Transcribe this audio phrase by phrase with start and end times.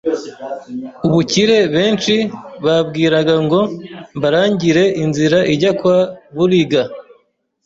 [1.07, 2.15] ubukire benshi
[2.65, 3.61] babwiragango
[4.17, 5.97] mbarangire inzira ijya kwa
[6.35, 6.83] BURIGA.